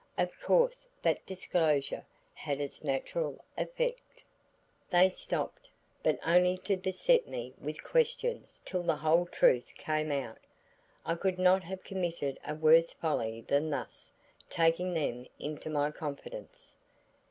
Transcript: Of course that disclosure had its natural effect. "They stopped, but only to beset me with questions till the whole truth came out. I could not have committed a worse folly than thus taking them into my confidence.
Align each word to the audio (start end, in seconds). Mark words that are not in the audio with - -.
Of 0.17 0.35
course 0.39 0.87
that 1.03 1.27
disclosure 1.27 2.07
had 2.33 2.59
its 2.59 2.83
natural 2.83 3.45
effect. 3.55 4.23
"They 4.89 5.09
stopped, 5.09 5.69
but 6.01 6.17
only 6.25 6.57
to 6.65 6.75
beset 6.75 7.27
me 7.27 7.53
with 7.59 7.83
questions 7.83 8.63
till 8.65 8.81
the 8.81 8.95
whole 8.95 9.27
truth 9.27 9.75
came 9.75 10.11
out. 10.11 10.39
I 11.05 11.13
could 11.13 11.37
not 11.37 11.61
have 11.65 11.83
committed 11.83 12.39
a 12.43 12.55
worse 12.55 12.93
folly 12.93 13.41
than 13.41 13.69
thus 13.69 14.11
taking 14.49 14.95
them 14.95 15.27
into 15.37 15.69
my 15.69 15.91
confidence. 15.91 16.75